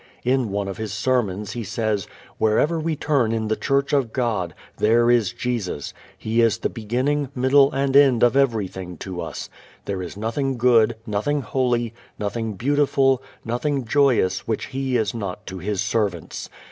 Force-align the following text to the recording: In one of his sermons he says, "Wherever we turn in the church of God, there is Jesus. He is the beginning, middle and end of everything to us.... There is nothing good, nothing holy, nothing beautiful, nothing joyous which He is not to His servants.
In 0.23 0.49
one 0.49 0.67
of 0.67 0.77
his 0.77 0.91
sermons 0.93 1.51
he 1.51 1.63
says, 1.63 2.07
"Wherever 2.39 2.79
we 2.79 2.95
turn 2.95 3.31
in 3.31 3.49
the 3.49 3.55
church 3.55 3.93
of 3.93 4.11
God, 4.11 4.55
there 4.77 5.11
is 5.11 5.31
Jesus. 5.31 5.93
He 6.17 6.41
is 6.41 6.57
the 6.57 6.71
beginning, 6.71 7.29
middle 7.35 7.71
and 7.71 7.95
end 7.95 8.23
of 8.23 8.35
everything 8.35 8.97
to 8.97 9.21
us.... 9.21 9.47
There 9.85 10.01
is 10.01 10.17
nothing 10.17 10.57
good, 10.57 10.95
nothing 11.05 11.41
holy, 11.43 11.93
nothing 12.17 12.53
beautiful, 12.53 13.21
nothing 13.45 13.85
joyous 13.85 14.47
which 14.47 14.65
He 14.73 14.97
is 14.97 15.13
not 15.13 15.45
to 15.45 15.59
His 15.59 15.81
servants. 15.81 16.49